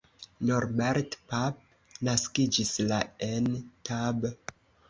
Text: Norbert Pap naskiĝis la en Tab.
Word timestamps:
Norbert 0.51 1.11
Pap 1.33 1.59
naskiĝis 2.09 2.75
la 2.93 3.03
en 3.29 3.55
Tab. 3.91 4.31